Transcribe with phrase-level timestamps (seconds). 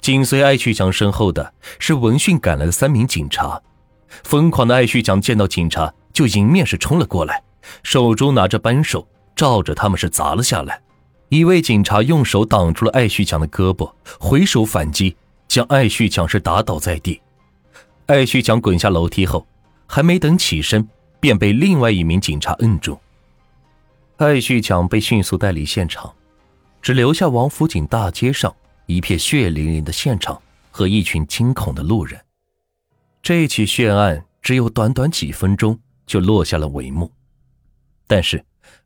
[0.00, 3.60] 紧随艾旭强身后的是闻讯赶来的三名警察。
[4.24, 7.42] 疯狂的艾旭强见到警察就迎面是冲了过来，
[7.82, 10.80] 手中拿着扳手，照着他们是砸了下来。
[11.28, 17.20] 一位警察用手挡住了艾旭强的胳膊，回手反击，将艾旭强是打倒在地。
[18.06, 19.46] 艾旭强滚下楼梯后，
[19.86, 20.88] 还没等起身，
[21.20, 22.98] 便被另外一名警察摁住。
[24.16, 26.12] 艾旭强被迅速带离现场，
[26.82, 28.52] 只留下王府井大街上
[28.94, 32.20] 一片血淋淋的现场和一群惊恐的路人。
[33.22, 37.10] 这起血案只有短短几分钟就落下了帷幕，
[38.06, 38.44] 但是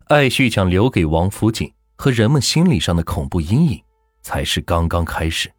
[0.08, 3.82] 艾旭强留给王府井和人们心理上的恐怖阴影
[4.22, 5.50] 才是刚刚开始。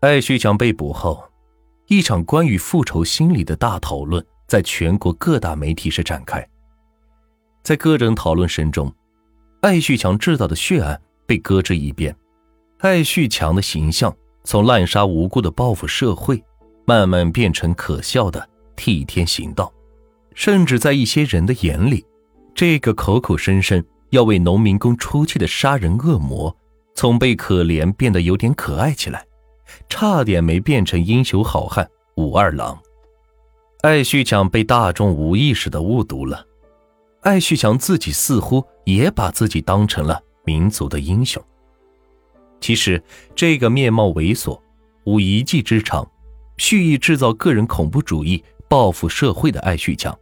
[0.00, 1.24] 艾旭强被捕后。
[1.92, 6.48] 一场关于复仇心理的大讨论在全国各大媒体是展开。
[7.64, 8.94] 在各种讨论声中，
[9.62, 12.16] 艾旭强制造的血案被搁置一边，
[12.80, 16.42] 艾旭强的形象从滥杀无辜的报复社会，
[16.86, 19.70] 慢慢变成可笑的替天行道，
[20.34, 22.02] 甚至在一些人的眼里，
[22.54, 26.56] 这个口口声声要为农民工出气的杀人恶魔，
[26.94, 29.26] 从被可怜变得有点可爱起来。
[29.88, 31.86] 差点没变成英雄好汉
[32.16, 32.76] 武二郎。
[33.82, 36.44] 艾旭强被大众无意识的误读了，
[37.20, 41.40] 艾旭强自己似乎也把自己当成了民族的英雄。
[42.60, 43.02] 其实，
[43.34, 44.60] 这个面貌猥琐、
[45.04, 46.08] 无一技之长、
[46.58, 50.16] 蓄意制造个人恐怖主义、报复社会的艾旭强，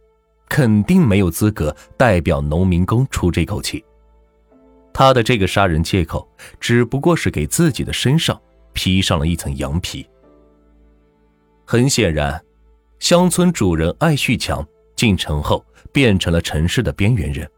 [0.47, 3.83] 肯定没有资格代表农民工出这口气。
[4.93, 6.27] 他的这个杀人借口，
[6.59, 8.39] 只不过是给自己的身上。
[8.71, 10.07] 披上了一层羊皮。
[11.65, 12.41] 很显然，
[12.99, 14.65] 乡村主人艾旭强
[14.95, 17.49] 进城后变成了城市的边缘人。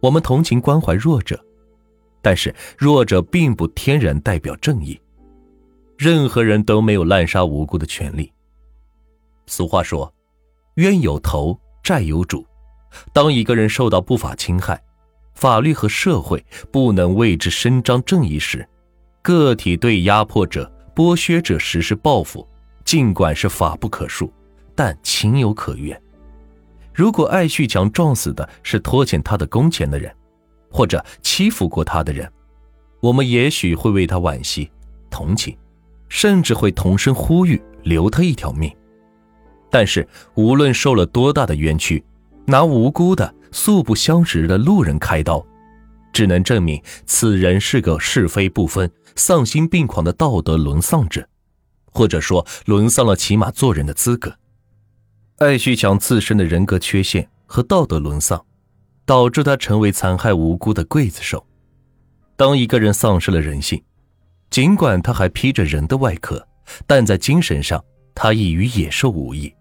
[0.00, 1.38] 我们同情关怀弱者，
[2.22, 5.00] 但是弱者并不天然代表正义。
[5.96, 8.32] 任何人都没有滥杀无辜的权利。
[9.46, 10.12] 俗话说
[10.76, 12.46] ：“冤有头，债有主。”
[13.12, 14.82] 当一个人受到不法侵害，
[15.34, 18.66] 法律和社会不能为之伸张正义时，
[19.22, 22.48] 个体对压迫者、剥削者实施报复，
[22.84, 24.30] 尽管是法不可恕，
[24.74, 26.00] 但情有可原。
[26.92, 30.12] 如果艾旭强撞死的是拖欠他的工钱的人，
[30.70, 32.30] 或者欺负过他的人，
[33.00, 34.70] 我们也许会为他惋惜、
[35.10, 35.56] 同情，
[36.08, 38.74] 甚至会同声呼吁留他一条命。
[39.70, 42.04] 但是，无论受了多大的冤屈，
[42.46, 45.44] 拿无辜的、素不相识的路人开刀。
[46.12, 51.24] 只能证明此人是个是非不分、丧心病狂的道德沦丧者，
[51.92, 54.34] 或者说沦丧了起码做人的资格。
[55.38, 58.44] 艾旭强自身的人格缺陷和道德沦丧，
[59.10, 61.44] 导致他成为残害无辜的刽子手。
[62.36, 63.82] 当一个人丧失了人性，
[64.50, 66.46] 尽管他还披着人的外壳，
[66.86, 67.84] 但在精神上
[68.14, 69.52] 他已与野兽无异。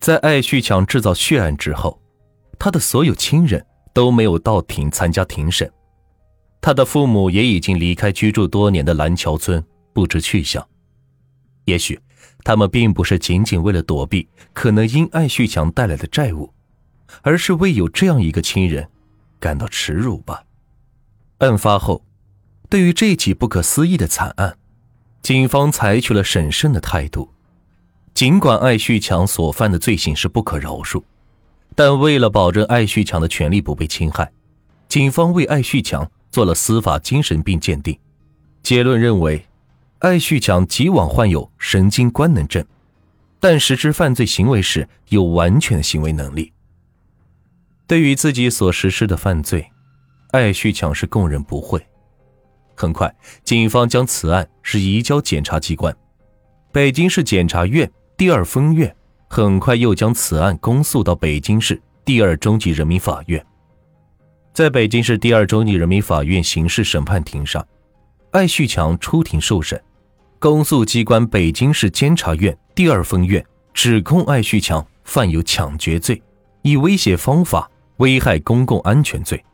[0.00, 2.02] 在艾旭强制造血案之后，
[2.58, 3.64] 他的所有亲人。
[3.94, 5.68] 都没有到庭参加庭审，
[6.60, 10.64] 他的父母也已经离开居住多年的蓝桥村，不知去向。
[11.64, 11.98] 也许，
[12.44, 16.48] 他们并不是仅仅为了躲避可能因艾旭强带来的债务，
[17.22, 18.88] 而是为有这样一个亲人
[19.38, 20.44] 感到耻辱吧。
[21.38, 22.04] 案发后，
[22.68, 24.56] 对于这起不可思议的惨案，
[25.22, 27.32] 警方采取了审慎的态度。
[28.14, 31.02] 尽管艾旭强所犯的罪行是不可饶恕。
[31.76, 34.32] 但为了保证艾旭强的权利不被侵害，
[34.88, 37.96] 警方为艾旭强做了司法精神病鉴定，
[38.64, 39.46] 结论认为，
[40.00, 42.64] 艾旭强既往患有神经官能症，
[43.38, 46.52] 但实施犯罪行为时有完全的行为能力。
[47.88, 49.66] 对于自己所实施的犯罪，
[50.32, 51.84] 艾旭强是供认不讳。
[52.76, 53.12] 很快，
[53.42, 55.96] 警方将此案是移交检察机关，
[56.70, 58.94] 北京市检察院第二分院。
[59.30, 63.44] 很快又将此案公诉到北京市第二中级人民法院。
[64.54, 67.66] 在北京市第二中级人民法院刑事审判庭上，
[68.30, 69.78] 艾旭强出庭受审，
[70.38, 73.44] 公诉机关北京市监察院第二分院
[73.74, 76.22] 指控艾旭强犯有抢劫罪，
[76.62, 79.44] 以威胁方法危害公共安全罪。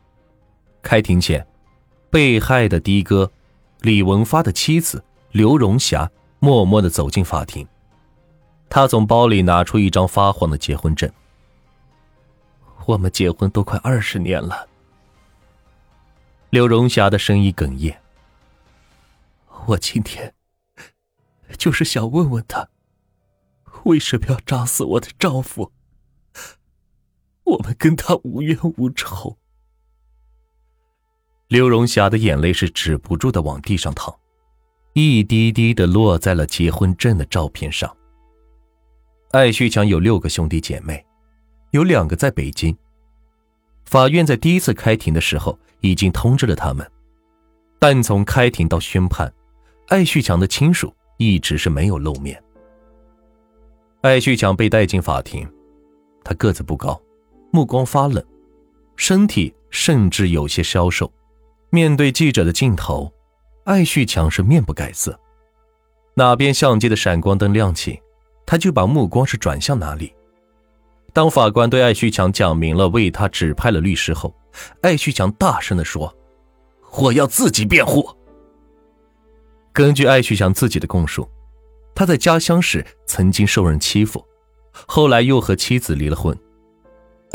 [0.81, 1.45] 开庭前，
[2.09, 3.31] 被害的的哥
[3.81, 6.09] 李文发的妻子刘荣霞
[6.39, 7.67] 默默地走进法庭。
[8.69, 11.09] 他从包里拿出一张发黄的结婚证。
[12.85, 14.67] 我们结婚都快二十年了。
[16.49, 17.99] 刘荣霞的声音哽咽。
[19.65, 20.33] 我今天
[21.57, 22.69] 就是想问问他，
[23.85, 25.71] 为什么要扎死我的丈夫？
[27.45, 29.37] 我们跟他无冤无仇。
[31.47, 34.13] 刘荣霞的眼泪是止不住的往地上淌，
[34.93, 37.95] 一滴滴的落在了结婚证的照片上。
[39.31, 41.05] 艾旭强有六个兄弟姐妹，
[41.71, 42.75] 有两个在北京。
[43.85, 46.89] 法院在第一次开庭的时候已经通知了他们，
[47.77, 49.31] 但从开庭到宣判，
[49.89, 52.41] 艾旭强的亲属一直是没有露面。
[54.01, 55.47] 艾旭强被带进法庭，
[56.23, 56.99] 他个子不高，
[57.55, 58.21] 目光发冷，
[58.97, 61.09] 身体甚至有些消瘦。
[61.69, 63.09] 面对记者的镜头，
[63.63, 65.17] 艾旭强是面不改色。
[66.15, 67.97] 哪边相机的闪光灯亮起，
[68.45, 70.13] 他就把目光是转向哪里。
[71.13, 74.35] 当法官对艾旭强讲明了为他指派了律师后，
[74.81, 76.13] 艾旭强大声地说
[76.99, 78.05] ：“我要自己辩护。”
[79.71, 81.25] 根据艾旭强自己的供述，
[81.95, 84.25] 他在家乡时曾经受人欺负，
[84.73, 86.37] 后来又和妻子离了婚，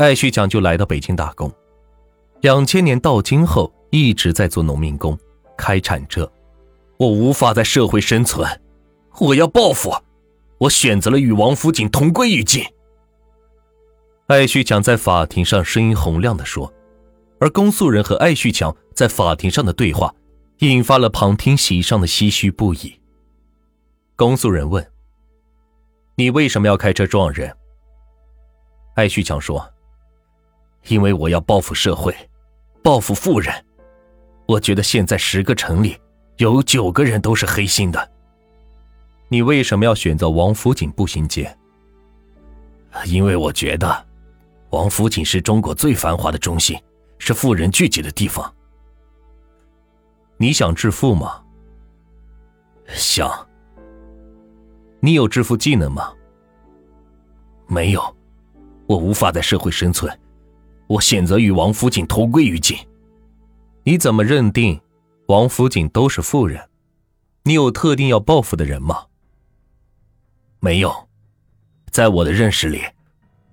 [0.01, 1.51] 艾旭强就来到北京打工。
[2.41, 3.71] 两千年到今后。
[3.93, 5.19] 一直在做农民工，
[5.57, 6.31] 开铲车，
[6.95, 8.49] 我无法在社会生存，
[9.19, 9.93] 我要报复，
[10.59, 12.63] 我选择了与王福锦同归于尽。
[14.27, 16.73] 艾旭强在法庭上声音洪亮的说，
[17.41, 20.15] 而公诉人和艾旭强在法庭上的对话，
[20.59, 22.97] 引发了旁听席上的唏嘘不已。
[24.15, 24.89] 公诉人问
[26.15, 27.53] ：“你为什么要开车撞人？”
[28.95, 29.69] 艾旭强说
[30.87, 32.15] ：“因为我要报复社会，
[32.83, 33.53] 报复富人。”
[34.47, 35.97] 我觉得现在十个城里
[36.37, 38.11] 有九个人都是黑心的。
[39.29, 41.55] 你为什么要选择王府井步行街？
[43.05, 44.05] 因为我觉得
[44.71, 46.77] 王府井是中国最繁华的中心，
[47.17, 48.53] 是富人聚集的地方。
[50.35, 51.41] 你想致富吗？
[52.87, 53.47] 想。
[54.99, 56.11] 你有致富技能吗？
[57.67, 58.15] 没有，
[58.85, 60.19] 我无法在社会生存，
[60.91, 62.77] 我选择与王府井同归于尽。
[63.83, 64.77] 你怎么认定
[65.27, 66.61] 王府井都是富人？
[67.43, 69.05] 你有特定要报复的人吗？
[70.59, 70.93] 没有，
[71.91, 72.81] 在我的认识里，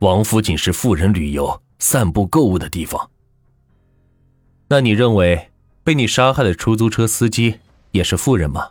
[0.00, 3.08] 王府井是富人旅游、散步、购物的地方。
[4.68, 5.52] 那你认为
[5.84, 7.60] 被你杀害的出租车司机
[7.92, 8.68] 也是富人吗？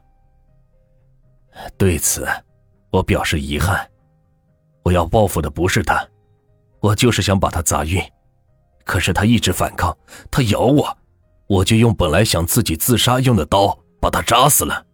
[1.77, 2.27] 对此，
[2.89, 3.89] 我表示遗憾。
[4.83, 6.05] 我要报复的不是他，
[6.81, 8.01] 我就是想把他砸晕，
[8.87, 9.95] 可是他一直反抗，
[10.31, 10.97] 他咬我。
[11.47, 14.85] 我就用本来想自己自杀用的刀把他扎死了。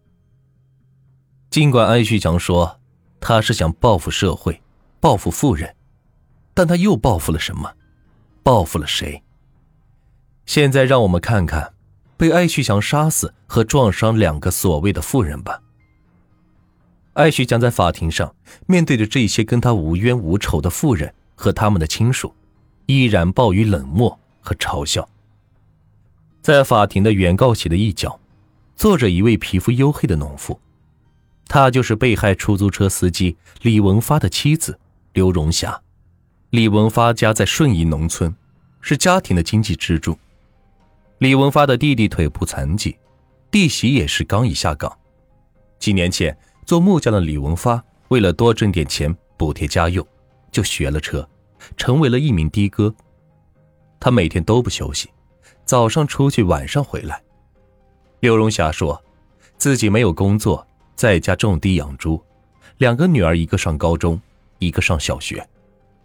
[1.48, 2.80] 尽管艾旭强说
[3.20, 4.60] 他是想报复社会，
[5.00, 5.74] 报复富人，
[6.52, 7.72] 但他又报复了什么？
[8.42, 9.22] 报复了谁？
[10.46, 11.72] 现在让我们看看
[12.16, 15.60] 被艾旭强杀死和撞伤两个所谓的富人吧。
[17.14, 18.34] 艾旭强在法庭上
[18.66, 22.34] 面对着这些跟他无冤无仇的富人和他们的亲属，
[22.86, 25.08] 依然报以冷漠和嘲笑。
[26.42, 28.20] 在法庭的原告席的一角，
[28.76, 30.60] 坐着一位皮肤黝黑的农妇，
[31.48, 34.78] 她就是被害出租车司机李文发的妻子
[35.14, 35.80] 刘荣霞。
[36.50, 38.34] 李文发家在顺义农村，
[38.80, 40.18] 是家庭的经济支柱。
[41.18, 42.96] 李文发的弟弟腿部残疾，
[43.50, 44.96] 弟媳也是刚一下岗。
[45.78, 50.06] 几年前，做木匠的李文发为了多挣点钱补贴家用，
[50.52, 51.26] 就学了车，
[51.76, 52.94] 成为了一名的哥。
[53.98, 55.08] 他每天都不休息。
[55.64, 57.22] 早上出去，晚上回来。
[58.20, 59.02] 刘荣霞说，
[59.56, 62.22] 自己没有工作，在家种地养猪，
[62.76, 64.20] 两个女儿，一个上高中，
[64.58, 65.46] 一个上小学。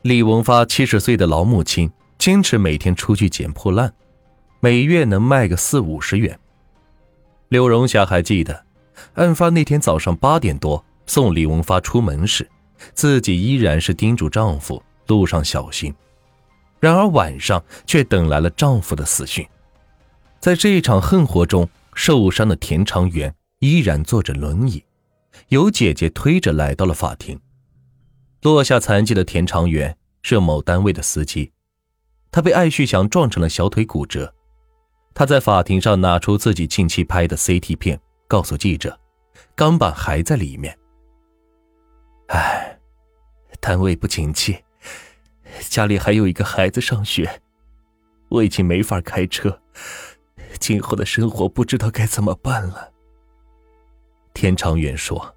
[0.03, 3.93] 李文发七十岁的老母亲，坚持每天出去捡破烂，
[4.61, 6.39] 每月能卖个四五十元。
[7.49, 8.65] 刘荣霞还记得，
[9.15, 12.49] 案发那天早上八点多送李文发出门时，
[12.93, 15.93] 自己依然是叮嘱丈夫路上小心。
[16.79, 19.45] 然而晚上却等来了丈夫的死讯，
[20.39, 24.81] 在这一场横活中受伤的田长元依然坐着轮椅，
[25.49, 27.37] 由姐姐推着来到了法庭。
[28.43, 31.51] 落下残疾的田长元是某单位的司机，
[32.31, 34.33] 他被艾旭祥撞成了小腿骨折。
[35.13, 37.99] 他在法庭上拿出自己近期拍的 CT 片，
[38.29, 38.97] 告诉记者，
[39.53, 40.77] 钢板还在里面。
[42.27, 42.79] 唉，
[43.59, 44.57] 单位不景气。
[45.69, 47.41] 家里还有一个孩子上学，
[48.29, 49.61] 我已经没法开车，
[50.59, 52.91] 今后的生活不知道该怎么办了。
[54.33, 55.35] 田长远说。